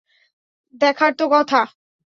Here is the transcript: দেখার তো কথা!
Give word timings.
দেখার 0.73 1.11
তো 1.13 1.25
কথা! 1.31 1.61